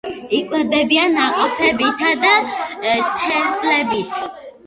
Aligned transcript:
იკვებებიან 0.35 1.11
ნაყოფებითა 1.17 2.13
და 2.23 2.33
თესლებით. 3.19 4.17